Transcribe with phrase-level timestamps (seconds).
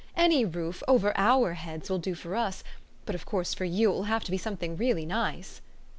[0.17, 2.63] Any roof over OUR heads will do for us;
[3.05, 5.61] but of course for you it will have to be something really nice."